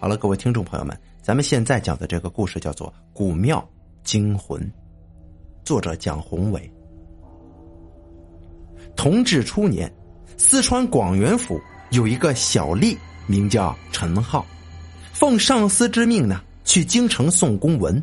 [0.00, 3.66] 好了，各位听众朋友们，咱们现在讲的这个故事叫做《古庙
[4.02, 4.60] 惊魂》，
[5.64, 6.70] 作者蒋宏伟。
[8.94, 9.90] 同治初年，
[10.36, 11.58] 四川广元府
[11.90, 12.96] 有一个小吏，
[13.26, 14.44] 名叫陈浩，
[15.12, 18.02] 奉上司之命呢，去京城送公文。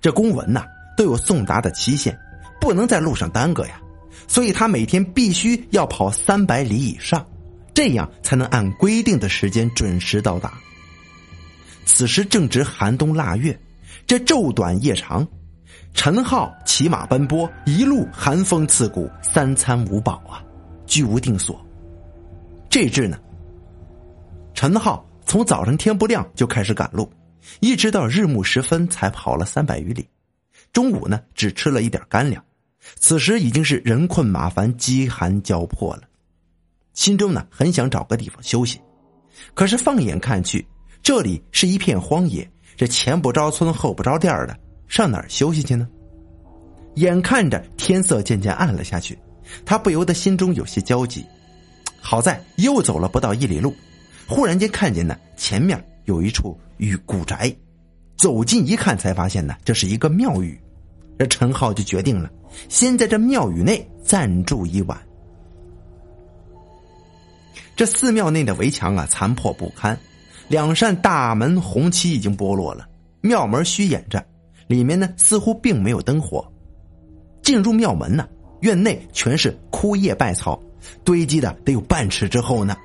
[0.00, 0.64] 这公文呐，
[0.96, 2.18] 都有送达的期限，
[2.60, 3.80] 不能在路上耽搁呀。
[4.26, 7.24] 所以他每天必须要跑三百里以上，
[7.72, 10.54] 这样才能按规定的时间准时到达。
[11.84, 13.58] 此时正值寒冬腊月，
[14.06, 15.26] 这昼短夜长，
[15.92, 20.42] 陈浩骑马奔波，一路寒风刺骨，三餐无饱啊，
[20.86, 21.64] 居无定所。
[22.68, 23.18] 这日呢，
[24.54, 27.10] 陈浩从早晨天不亮就开始赶路，
[27.60, 30.08] 一直到日暮时分才跑了三百余里。
[30.72, 32.42] 中午呢，只吃了一点干粮。
[32.96, 36.02] 此时已经是人困马烦、饥寒交迫了，
[36.92, 38.78] 心中呢很想找个地方休息，
[39.54, 40.66] 可是放眼看去，
[41.04, 45.86] 这里是一片荒野，这前不着村后不着店的，上哪儿休息去呢？
[46.94, 49.18] 眼看着天色渐渐暗了下去，
[49.66, 51.22] 他不由得心中有些焦急。
[52.00, 53.74] 好在又走了不到一里路，
[54.26, 57.54] 忽然间看见呢前面有一处与古宅，
[58.16, 60.58] 走近一看才发现呢这是一个庙宇，
[61.18, 62.30] 这陈浩就决定了。
[62.70, 64.98] 先在这庙宇内暂住一晚。
[67.76, 69.98] 这寺庙内的围墙啊，残破不堪，
[70.48, 72.86] 两扇大门红漆已经剥落了，
[73.20, 74.24] 庙门虚掩着，
[74.66, 76.46] 里面呢似乎并没有灯火。
[77.42, 78.28] 进入庙门呢，
[78.60, 80.60] 院内全是枯叶败草，
[81.02, 82.76] 堆积的得有半尺之厚呢，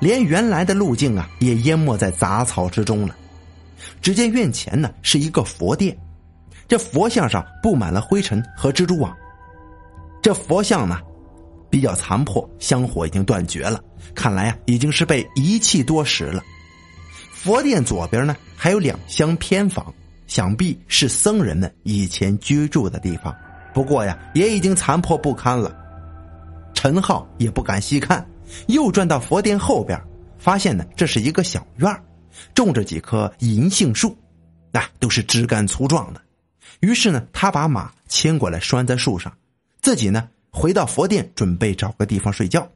[0.00, 3.14] 连原来的路径啊也淹没在杂草之中了。
[4.00, 5.96] 只见院前呢是一个佛殿。
[6.66, 9.16] 这佛像上布满了灰尘和蜘蛛网，
[10.20, 11.00] 这佛像呢，
[11.70, 13.80] 比较残破，香火已经断绝了，
[14.14, 16.42] 看来啊，已经是被遗弃多时了。
[17.40, 19.94] 佛殿左边呢，还有两厢偏房，
[20.26, 23.32] 想必是僧人们以前居住的地方，
[23.72, 25.72] 不过呀，也已经残破不堪了。
[26.74, 28.28] 陈浩也不敢细看，
[28.66, 30.02] 又转到佛殿后边，
[30.36, 32.02] 发现呢，这是一个小院
[32.54, 34.18] 种着几棵银杏树，
[34.72, 36.20] 那都是枝干粗壮的。
[36.80, 39.32] 于是呢，他把马牵过来拴在树上，
[39.80, 42.68] 自己呢回到佛殿，准备找个地方睡觉。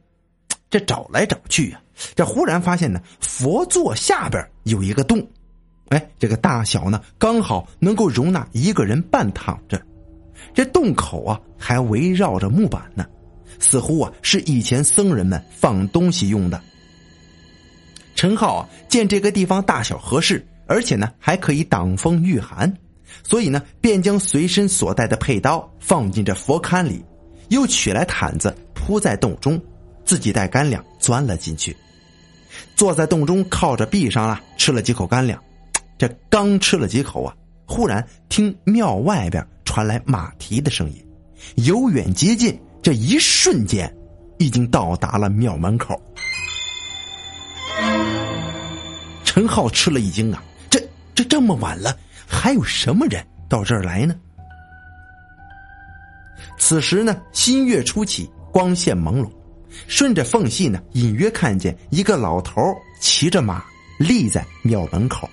[0.73, 1.79] 这找来找去呀，
[2.15, 5.23] 这忽然发现呢，佛座下边有一个洞，
[5.89, 9.79] 哎，这个大小呢刚好能够容纳一个人半躺着。
[10.51, 13.05] 这洞口啊还围绕着木板呢，
[13.59, 16.59] 似乎啊是以前僧人们放东西用的。
[18.15, 22.75] 陈浩啊见这个地方大小合适，而且呢还可以挡风御寒。
[23.21, 27.05] 所以呢，便将随身所带的佩刀放进这佛龛里，
[27.49, 29.61] 又取来毯子铺在洞中，
[30.05, 31.75] 自己带干粮钻了进去，
[32.75, 35.41] 坐在洞中靠着壁上啊，吃了几口干粮。
[35.97, 41.05] 这刚吃了几口啊，忽然听庙外边传来马蹄的声音，
[41.55, 43.93] 由远接近，这一瞬间，
[44.37, 46.01] 已经到达了庙门口。
[49.23, 50.79] 陈浩吃了一惊啊，这
[51.15, 51.97] 这这么晚了。
[52.27, 54.15] 还有什么人到这儿来呢？
[56.57, 59.29] 此时呢，新月初起，光线朦胧，
[59.87, 62.61] 顺着缝隙呢，隐约看见一个老头
[62.99, 63.63] 骑着马
[63.97, 65.29] 立在庙门口。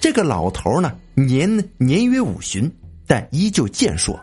[0.00, 1.48] 这个老头呢，年
[1.78, 2.70] 年约五旬，
[3.06, 4.18] 但依旧健硕，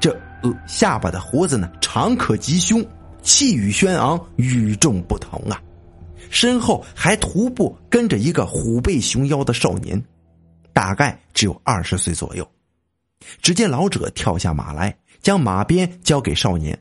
[0.00, 0.10] 这
[0.42, 2.84] 呃下巴的胡子呢，长可及胸，
[3.22, 5.60] 气宇轩昂，与众不同啊。
[6.30, 10.02] 身后还徒步跟着一个虎背熊腰的少年。
[10.72, 12.46] 大概只有二十岁左右。
[13.40, 16.78] 只见老者跳下马来，将马鞭交给少年。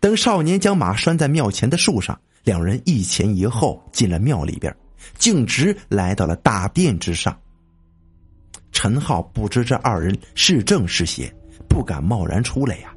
[0.00, 4.74] 等少年将马拴在庙前的树上，两人一前一后进了庙里边，
[5.18, 7.36] 径直来到了大殿之上。
[8.72, 11.32] 陈浩不知这二人是正是邪，
[11.68, 12.94] 不敢贸然出来呀，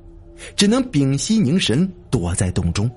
[0.55, 2.89] 只能屏息凝神，躲在洞中。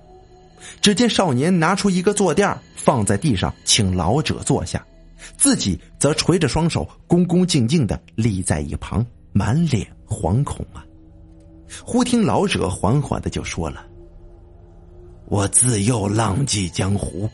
[0.81, 4.85] 只见少年拿出一个坐垫放在地上，请老者坐下。
[5.37, 10.85] 自己则垂着双手，恭恭敬敬的立在一旁，满脸惶恐啊！
[11.85, 13.87] 忽听老者缓缓的就说了
[15.27, 17.29] ：“我自幼浪迹江湖，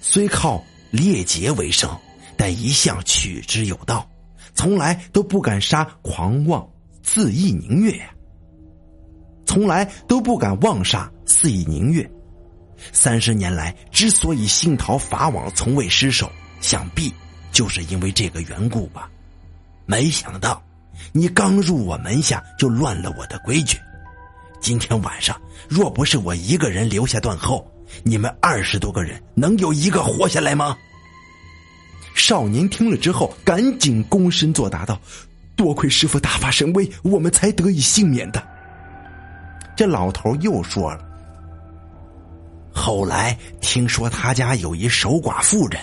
[0.00, 1.90] 虽靠猎劫为生，
[2.36, 4.08] 但一向取之有道，
[4.54, 6.68] 从来都不敢杀狂妄
[7.02, 8.10] 肆意宁越呀，
[9.44, 12.08] 从来都不敢妄杀肆意宁越。
[12.92, 16.30] 三十年来，之所以星逃法网，从未失手，
[16.60, 17.12] 想必……”
[17.52, 19.10] 就是因为这个缘故吧，
[19.86, 20.62] 没想到
[21.12, 23.78] 你刚入我门下就乱了我的规矩。
[24.60, 27.70] 今天晚上若不是我一个人留下断后，
[28.02, 30.76] 你们二十多个人能有一个活下来吗？
[32.14, 34.98] 少年听了之后，赶紧躬身作答道
[35.54, 38.42] ：“多亏师傅大发神威，我们才得以幸免的。”
[39.76, 41.04] 这老头又说了
[42.72, 45.78] ：“后来听说他家有一守寡妇人，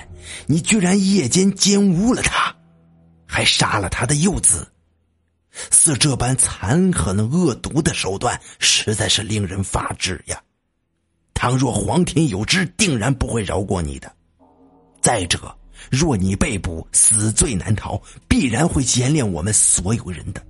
[0.47, 2.53] 你居然夜间奸污了他，
[3.27, 4.67] 还杀了他的幼子。
[5.71, 10.41] 似这般残狠恶毒的手段，实在是令人发指呀！
[11.33, 14.11] 倘若皇天有知，定然不会饶过你的。
[15.01, 15.55] 再者，
[15.91, 20.41] 若你被捕，死罪难逃，必然会牵连我们所有人的。”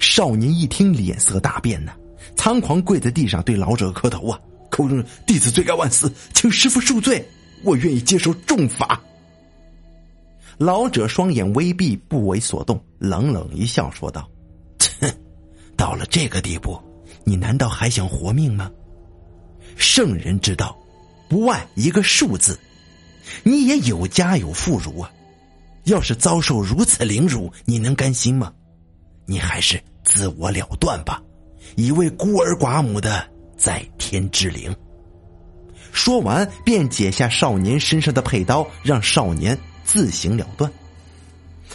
[0.00, 1.92] 少年一听，脸色大变呢，
[2.34, 7.24] 仓皇跪在地上，对老者磕头啊，口中弟子罪该万死，请师傅恕罪，
[7.62, 9.00] 我愿意接受重罚。
[10.62, 14.30] 老者双眼微闭，不为所动，冷冷一笑，说道
[14.78, 15.12] ：“切，
[15.76, 16.80] 到了这个地步，
[17.24, 18.70] 你难道还想活命吗？
[19.76, 20.78] 圣人之道，
[21.28, 22.56] 不外一个恕字。
[23.42, 25.10] 你也有家有妇孺啊，
[25.84, 28.52] 要是遭受如此凌辱，你能甘心吗？
[29.26, 31.22] 你还是……”自我了断吧，
[31.76, 33.24] 以为孤儿寡母的
[33.56, 34.74] 在天之灵。
[35.92, 39.56] 说完，便解下少年身上的佩刀，让少年
[39.92, 40.72] 自行了断。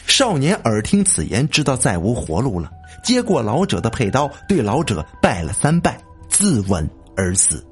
[0.08, 2.72] 少年耳听此言，知道再无活路了，
[3.04, 6.84] 接过老者的佩刀，对老者拜了三拜，自刎
[7.16, 7.64] 而死。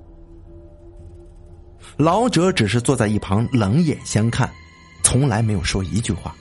[1.97, 4.47] 老者只是坐在一旁冷眼相看，
[5.03, 6.36] 从来没有说一句话。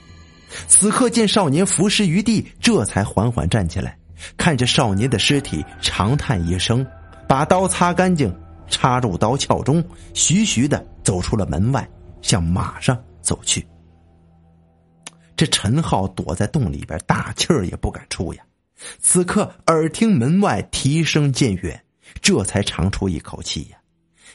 [0.67, 3.97] 此刻见少年伏尸于地，这才缓缓站起来。
[4.37, 6.85] 看着少年的尸体，长叹一声，
[7.27, 8.31] 把刀擦干净，
[8.67, 11.89] 插入刀鞘中，徐徐的走出了门外，
[12.21, 13.65] 向马上走去。
[15.35, 18.43] 这陈浩躲在洞里边，大气儿也不敢出呀。
[18.99, 21.83] 此刻耳听门外啼声渐远，
[22.21, 23.77] 这才长出一口气呀。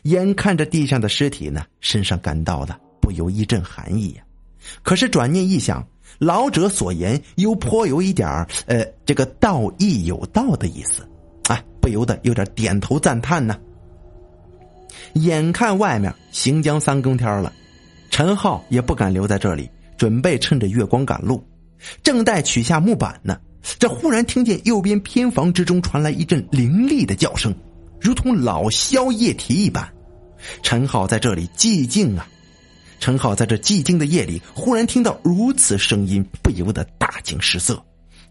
[0.03, 4.23] 眼看着地上的尸体呢，身上感到的不由一阵寒意呀。
[4.83, 5.87] 可是转念一想。
[6.19, 8.29] 老者所言又颇有一点
[8.67, 11.09] 呃，这个道义有道的意思，
[11.49, 13.59] 啊，不由得有点点头赞叹呢。
[15.15, 17.51] 眼看外面行将三更天了，
[18.11, 19.71] 陈浩也不敢留在这里，
[20.01, 21.47] 准备趁着月光赶路。
[22.03, 23.39] 正待取下木板呢，
[23.79, 27.55] 这忽然听见右边偏房之中传来一阵凌厉的叫声，
[28.01, 29.87] 如同老萧夜啼一般。
[30.63, 32.27] 陈浩在这里寂静啊。
[32.99, 37.85] 陈浩在这寂静的夜里，忽然听到如此声音，不由得大惊失色，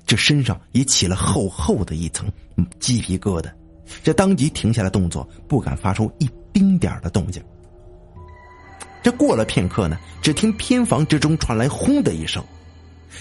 [0.08, 2.28] 这身上也起了厚厚的一层
[2.80, 3.52] 鸡皮疙瘩，
[4.04, 7.40] 这当即停下了动作，不敢发出一丁点的动静。
[9.02, 12.44] 这过了片刻呢，只听偏房之中传来“轰”的一声，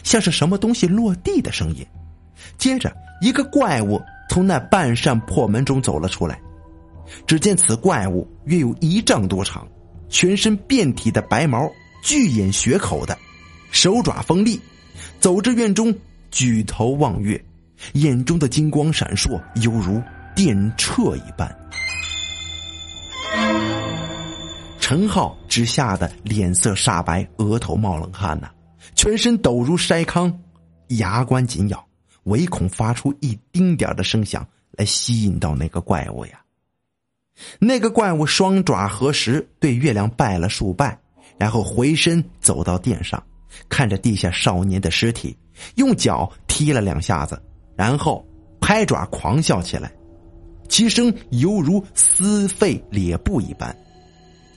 [0.03, 1.87] 像是什么东西落地的声音，
[2.57, 6.41] 接着一个怪物从那半扇破门中走了出来，
[7.27, 9.67] 只见此怪物约有一丈多长。
[10.11, 11.71] 全身遍体的白毛，
[12.03, 13.17] 巨眼血口的，
[13.71, 14.59] 手爪锋利，
[15.21, 15.95] 走至院中，
[16.31, 17.39] 举头望月，
[17.93, 20.03] 眼中的金光闪烁，犹如
[20.35, 21.58] 电掣一般。
[24.89, 28.49] 陈浩只吓得脸色煞白，额头冒冷汗呐，
[28.95, 30.35] 全身抖如筛糠，
[30.97, 31.87] 牙关紧咬，
[32.23, 36.41] 唯恐发出一丁点的声响来吸引到那个怪物呀。
[37.59, 40.99] 那个怪物双爪合十，对月亮拜了数拜，
[41.37, 43.23] 然后回身走到殿上，
[43.69, 45.37] 看着地下少年的尸体，
[45.75, 47.39] 用脚踢了两下子，
[47.77, 48.27] 然后
[48.59, 49.93] 拍爪狂笑起来，
[50.67, 53.77] 其声犹如撕肺裂布一般。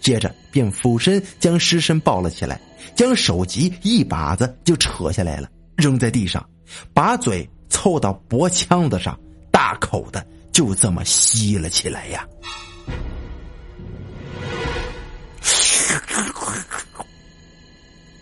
[0.01, 2.59] 接着便俯身将尸身抱了起来，
[2.95, 6.43] 将手级一把子就扯下来了，扔在地上，
[6.93, 9.17] 把嘴凑到脖腔子上，
[9.51, 12.27] 大口的就这么吸了起来呀。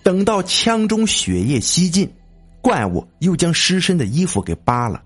[0.04, 2.12] 等到腔中血液吸尽，
[2.62, 5.02] 怪物又将尸身的衣服给扒了，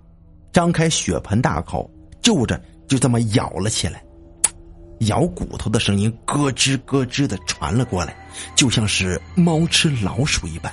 [0.52, 1.90] 张开血盆大口，
[2.22, 4.04] 就着就这么咬了起来。
[5.06, 8.16] 咬骨头的声音咯吱咯吱的传了过来，
[8.56, 10.72] 就像是猫吃老鼠一般。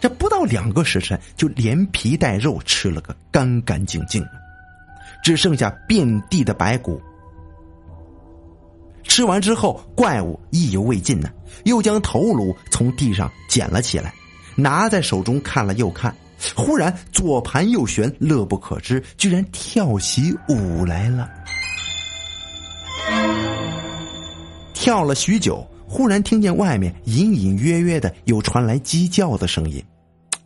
[0.00, 4.24] 这不到两个时辰，就连皮带肉吃了个干干净净，
[5.22, 7.00] 只剩下遍地的白骨。
[9.04, 11.28] 吃完之后，怪物意犹未尽呢，
[11.64, 14.12] 又将头颅从地上捡了起来，
[14.56, 16.14] 拿在手中看了又看，
[16.54, 21.30] 忽然左盘右旋，乐不可支，居然跳起舞来了。
[24.74, 29.82] 跳了许久，忽然听见外面隐隐约约的有传来鸡叫的声音，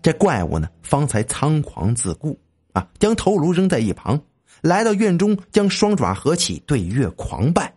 [0.02, 2.38] 这怪物呢，方才仓皇自顾
[2.72, 4.20] 啊，将头颅扔在一旁，
[4.60, 7.72] 来到院中，将双爪合起，对月狂拜。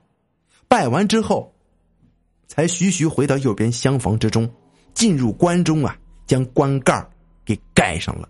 [0.68, 1.54] 拜完之后，
[2.48, 4.50] 才徐徐回到右边厢房之中，
[4.94, 7.08] 进入关中啊，将棺盖
[7.46, 8.28] 给盖上了。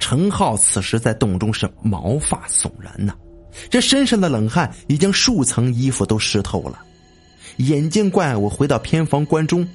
[0.00, 3.14] 陈浩此时在洞中是毛发悚然呐，
[3.70, 6.80] 这身上的冷汗已经数层衣服都湿透了。
[7.58, 9.66] 眼见怪物回到偏房关中，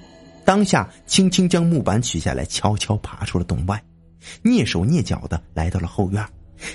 [0.43, 3.81] 当下轻轻将木板取下来，悄悄爬出了洞外，
[4.43, 6.25] 蹑手蹑脚的来到了后院，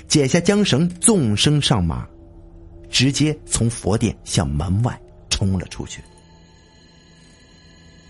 [0.07, 2.07] 解下缰绳，纵身上马，
[2.89, 4.97] 直接从佛殿向门外
[5.29, 6.01] 冲了出去。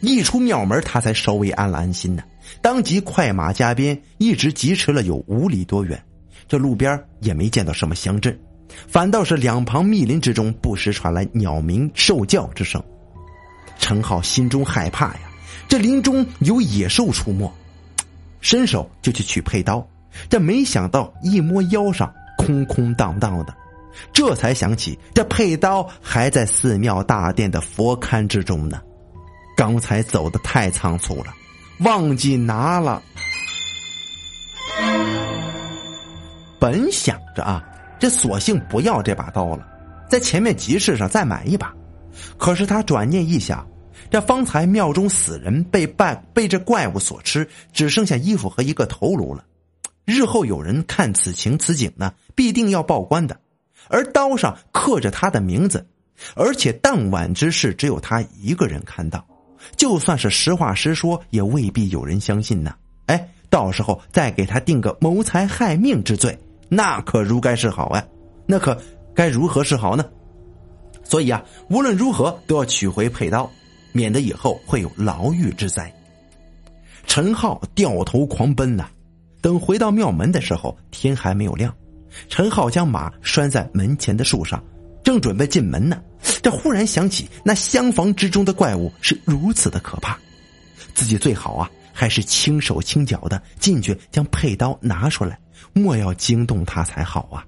[0.01, 2.21] 一出庙门，他才稍微安了安心呢。
[2.61, 5.99] 当即快马加鞭，一直疾驰了有五里多远。
[6.45, 8.37] 这路边也没见到什么乡镇，
[8.87, 12.81] 反倒是两旁密林之中不时传来鸟鸣兽叫之声。
[13.79, 15.19] 陈浩心中害怕呀，
[15.67, 17.51] 这林中有野兽出没，
[18.39, 19.85] 伸手就去取佩刀，
[20.29, 23.53] 这没想到一摸腰上空空荡荡的，
[24.13, 28.81] 这才想起这佩刀还在寺庙大殿的佛龛之中呢。
[29.57, 31.33] 刚才走的太仓促了，
[31.79, 33.01] 忘记拿了。
[36.59, 37.61] 本想着啊，
[38.03, 39.65] 这索性不要这把刀了，
[40.09, 41.73] 在前面集市上再买一把。
[42.37, 43.65] 可是他转念一想，
[44.11, 49.45] 这方才庙中死人被拜被这怪物所吃，只剩下衣服和一个头颅了。
[50.03, 53.39] 日后有人看此情此景呢，必定要报官的。
[53.87, 55.87] 而刀上刻着他的名字，
[56.35, 59.25] 而且当晚之事只有他一个人看到。
[59.77, 62.75] 就算是实话实说，也未必有人相信呢。
[63.05, 66.37] 哎，到时候再给他定个谋财害命之罪，
[66.75, 68.03] 那可如该是好啊？
[68.47, 68.75] 那可
[69.13, 70.03] 该如何是好呢？
[71.03, 73.49] 所以啊，无论如何都要取回佩刀，
[73.91, 75.93] 免得以后会有牢狱之灾。
[77.05, 78.87] 陈浩掉头狂奔呐，
[79.41, 81.73] 等回到庙门的时候，天还没有亮。
[82.29, 84.63] 陈浩将马拴在门前的树上，
[85.03, 86.01] 正准备进门呢。
[86.41, 90.17] 这忽然想起，那厢房之中的怪物是如此的可怕，
[90.93, 95.37] 自己最好啊，还是轻手轻脚的进去将佩刀拿出来，
[95.73, 97.45] 莫要惊动他才好啊。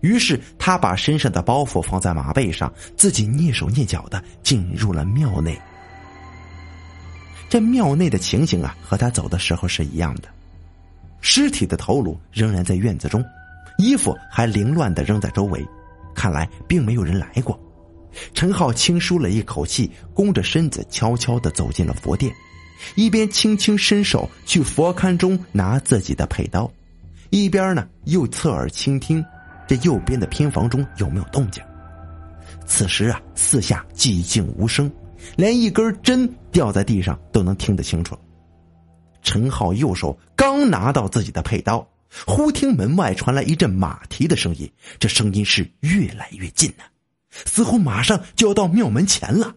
[0.00, 5.60] 于是他把身上的包袱放在马背上，自己蹑手蹑脚的进入了庙内。
[7.50, 10.28] 这庙内的情形啊，和他走的时候是一样的，
[11.20, 13.22] 尸体的头颅仍然在院子中，
[13.76, 15.66] 衣服还凌乱的扔在周围，
[16.14, 17.60] 看来并没有人来过。
[18.34, 22.32] 陈浩轻舒了一口气，弓着身子，悄悄的走进了佛殿，
[22.94, 26.70] 一边轻轻伸手去佛龛中拿自己的佩刀，
[27.30, 29.24] 一边呢又侧耳倾听
[29.66, 31.62] 这右边的偏房中有没有动静。
[32.66, 34.90] 此时啊，四下寂静无声，
[35.36, 38.18] 连一根针掉在地上都能听得清楚。
[39.22, 41.86] 陈浩右手刚拿到自己的佩刀，
[42.26, 46.84] 忽听门外传来一阵马蹄的声音，这声音是越来越近呢。
[47.30, 49.54] 似乎马上就要到庙门前了，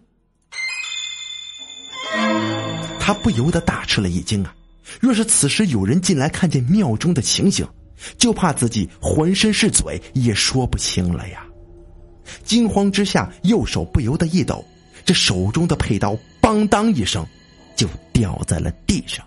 [3.00, 4.54] 他不由得大吃了一惊啊！
[5.00, 7.66] 若是此时有人进来看见庙中的情形，
[8.18, 11.44] 就怕自己浑身是嘴也说不清了呀！
[12.42, 14.64] 惊慌之下，右手不由得一抖，
[15.04, 17.26] 这手中的佩刀“邦当”一声，
[17.76, 19.24] 就掉在了地上。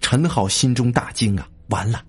[0.00, 1.48] 陈浩心中大惊啊！
[1.68, 2.02] 完了！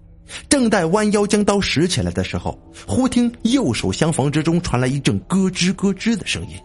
[0.49, 6.57] 正待弯腰将刀拾起来的时候，忽听右手厢房之中传来一阵咯吱咯吱的声音，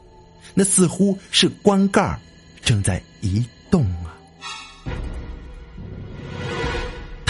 [0.52, 2.18] 那似乎是棺盖
[2.62, 4.18] 正在移动啊！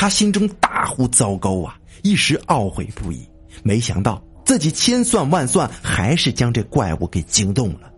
[0.03, 3.25] 他心中大呼糟糕啊，一时懊悔不已。
[3.63, 7.89] 没想到自己千算万算，还是将这怪物给惊动了。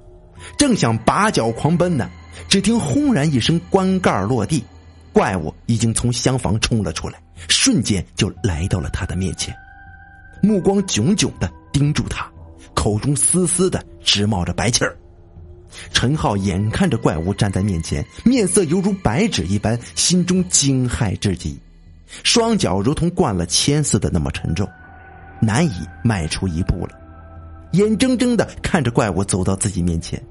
[0.59, 2.11] 正想拔脚狂奔呢，
[2.47, 4.63] 只听轰然一声，棺盖落地，
[5.15, 7.19] 怪物已经从厢房冲了出来。
[7.49, 9.57] 瞬间就来到了他的面前，
[10.43, 12.31] 目光炯炯的盯住他，
[12.75, 14.95] 口中丝丝的直冒着白气儿。
[15.91, 21.59] 陈浩眼看着怪物站在面前，面色犹如白纸一般，心中惊骇至极，
[22.23, 24.69] 双脚如同灌了铅似的那么沉重，
[25.41, 26.99] 难以迈出一步了。
[27.73, 30.23] 眼睁睁的看着怪物走到自己面前，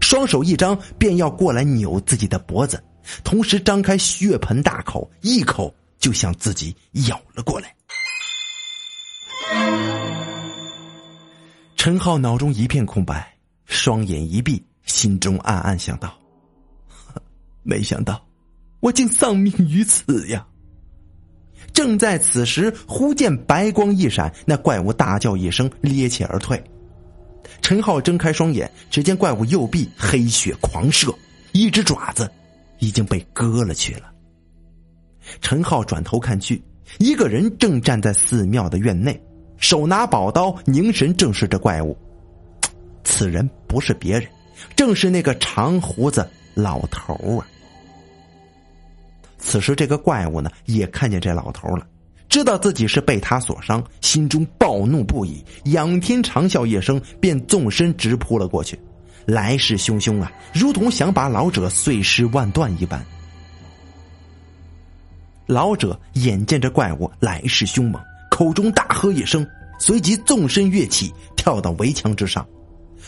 [0.00, 2.82] 双手一张便要过来扭自己的脖子，
[3.24, 5.74] 同时张开血盆大口，一口。
[5.98, 6.76] 就向自己
[7.08, 7.74] 咬了过来。
[11.74, 16.14] 陈浩脑中一片空白，双眼一闭，心中暗暗想到：
[17.62, 18.24] 没想到
[18.78, 20.46] 我竟丧命于此呀！
[21.76, 26.60] 正在此时，忽见白光一闪，那怪物大叫一声，趔趄而退。
[27.60, 31.14] 陈浩睁开双眼，只见怪物右臂黑血狂射，
[31.52, 32.32] 一只爪子
[32.78, 34.10] 已经被割了去了。
[35.42, 36.62] 陈浩转头看去，
[36.98, 39.22] 一个人正站在寺庙的院内，
[39.58, 41.94] 手拿宝刀，凝神正视着怪物。
[43.04, 44.26] 此人不是别人，
[44.74, 47.46] 正是那个长胡子老头啊。
[49.46, 51.86] 此时，这个怪物呢也看见这老头了，
[52.28, 58.76] 知道自己是被他所伤，心中暴怒不已，仰天长啸一声，便纵身直扑了过去，
[59.24, 63.00] 来势汹汹啊，如同想把老者碎尸万段一般。
[65.46, 69.46] 老者眼见着怪物来势凶猛，口中大喝一声，
[69.78, 72.44] 随即纵身跃起，跳到围墙之上，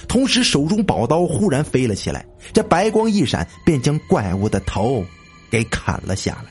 [0.07, 5.05] 同时手中宝刀忽然飞了起来，这白光一闪，便将怪物的头。
[5.51, 6.51] 给砍了下来，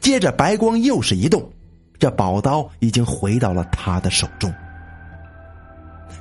[0.00, 1.50] 接着白光又是一动，
[1.98, 4.52] 这宝刀已经回到了他的手中。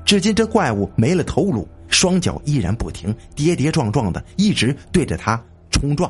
[0.05, 6.09] 只见这怪物没了头颅，双脚依然不停，跌跌撞撞的，一直对着他冲撞。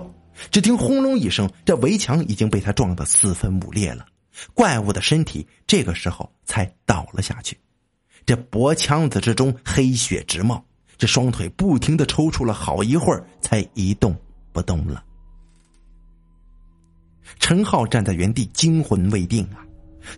[0.51, 4.05] 只听轰隆一声，这围墙已经被他撞得四分五裂了。
[4.53, 7.57] 怪物的身体这个时候才倒了下去，
[8.23, 10.63] 这脖腔子之中黑血直冒，
[10.95, 14.15] 这双腿不停的抽搐了好一会儿，才一动
[14.51, 15.03] 不动了。
[17.39, 19.63] 陈浩站在原地，惊魂未定啊！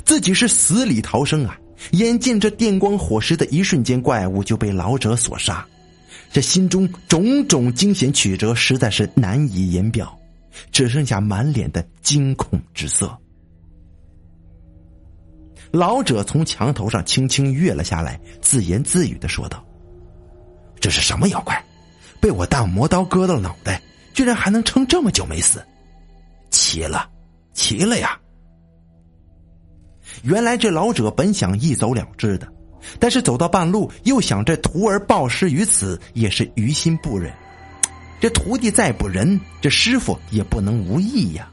[0.05, 1.59] 自己是死里逃生啊！
[1.91, 5.65] 眼见这电光火石的一瞬间，怪物就被老者所杀，
[6.31, 10.17] 这心中种种惊险曲折，实在是难以言表，
[10.71, 13.17] 只剩下满脸的惊恐之色。
[15.71, 19.65] 老者从墙头上轻轻跃了下来，自言自语的说道
[20.81, 21.63] ：“这是什么妖怪？
[22.19, 23.81] 被我大魔刀割了脑袋，
[24.13, 25.63] 居然还能撑这么久没死！”
[26.49, 27.09] 齐了，
[27.53, 28.19] 齐了呀！
[30.23, 32.51] 原来这老者本想一走了之的，
[32.99, 37.31] 但是走到半路，又想这徒儿暴尸于此，也是于心不忍。
[38.19, 41.49] 这徒弟再不仁，这师傅也不能无义呀。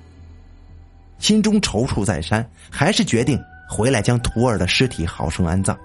[1.18, 3.38] 心中踌躇再三，还是决定
[3.68, 5.78] 回来将徒儿的尸体好生安葬。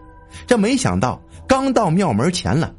[0.48, 2.74] 这没想到，刚到庙门前了，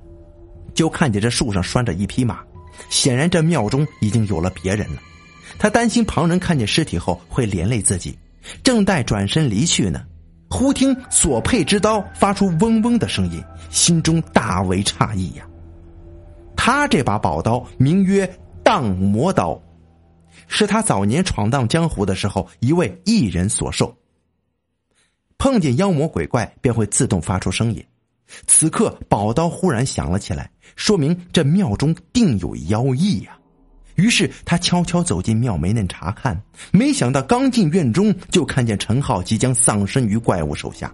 [0.74, 2.40] 就看见这树上拴着一匹马，
[2.88, 5.00] 显然这庙中已经有了别人了。
[5.62, 8.18] 他担心旁人看见尸体后会连累自己，
[8.64, 10.04] 正待转身离去呢，
[10.50, 15.46] 忽听所佩之刀发出嗡嗡的声音，心中大为诧异呀。
[16.56, 18.28] 他这把宝刀名曰
[18.64, 19.56] 荡魔刀，
[20.48, 23.96] 是他早年闯荡江湖的时候一位艺人所授。
[25.38, 27.80] 碰见妖魔鬼怪便会自动发出声音，
[28.48, 33.38] 此刻宝刀忽然响了起来，说明这庙中定有妖异呀。
[33.96, 40.92] 于是他悄悄走进庙门内查看，没想到刚进院中，就看见陈浩即将丧身于怪物手下。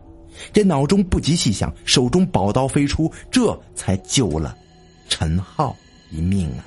[0.52, 4.56] 这脑中不及细想，手中宝刀飞出，这才救了
[5.08, 5.74] 陈浩
[6.10, 6.64] 一命啊！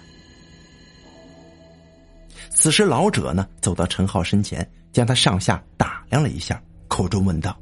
[2.50, 7.58] 此时老者呢，走到陈浩身前，将他上下打量了一下，口中问道：“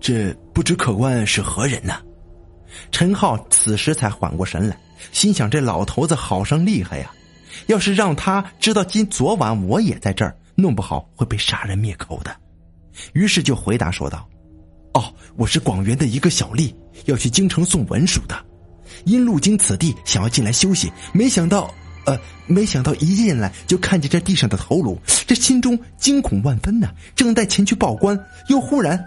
[0.00, 1.94] 这不知客官是何人呢？”
[2.90, 4.76] 陈浩此时才缓过神来。
[5.12, 7.10] 心想：这老头子好生厉害呀！
[7.66, 12.34] 要是让他知道今昨晚我也在这儿，弄不好会被杀人灭口的。
[13.12, 14.28] 于是就回答说道
[14.94, 16.74] ：“哦，我是广元的一个小吏，
[17.06, 18.36] 要去京城送文书的。
[19.04, 21.72] 因路经此地，想要进来休息，没想到，
[22.06, 26.90] 呃，没想到一进来就看见这地上的头颅，这心中惊恐万分呢！
[27.14, 29.02] 正待前去报官，又忽然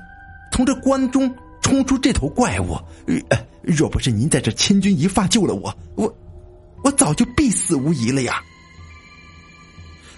[0.51, 2.77] 从这关中冲出这头怪物。”
[3.29, 6.17] 呃若不是您在这千钧一发救了我，我，
[6.85, 8.41] 我早就必死无疑了呀！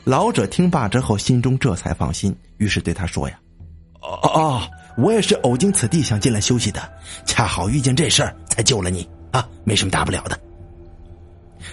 [0.03, 3.39] 老者听罢之后，心中这才放心，于是对他说：“呀，
[4.01, 4.61] 哦哦，
[4.97, 6.81] 我也是偶经此地，想进来休息的，
[7.25, 10.39] 恰好遇见这事儿，才救了你啊，没什么大不了的。”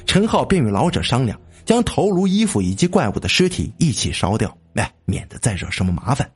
[0.06, 6.30] 陈浩便与老者商量，将头颅、衣服以及怪物的尸体一起烧掉，哎，免得再惹什么麻烦。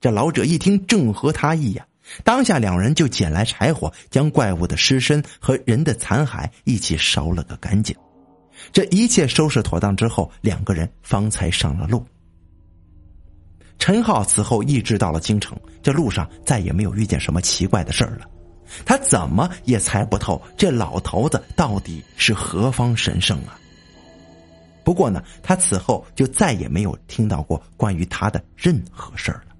[0.00, 1.86] 这老者一听，正合他意呀。
[2.24, 7.94] 当下，两人就捡来柴火，将怪物的尸身和人的残骸一起烧了个干净。
[8.72, 12.04] 这一切收拾妥当之后，两个人方才上了路。
[13.78, 18.28] 陈浩此后一直到了京城，这路上再也没有遇见什么奇怪的事儿了。
[18.84, 23.58] 他怎么也猜不透这老头子到底是何方神圣啊！
[24.84, 29.51] 不过呢，他此后就再也没有听到过关于他的任何事儿了。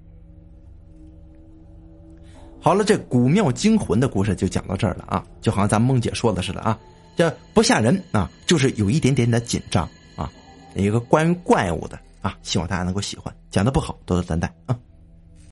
[2.64, 6.78] 好了，这古庙惊魂的故事就讲到这儿了啊，就好像咱梦姐说的似的啊，
[7.16, 9.82] 这不吓人啊，就是有一点点的紧张
[10.14, 10.30] 啊，
[10.76, 14.78] 一个关于怪物的啊，希望大家能够喜欢，讲的不好多多担待啊。